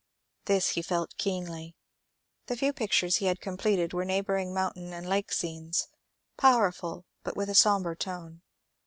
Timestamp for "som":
7.63-7.83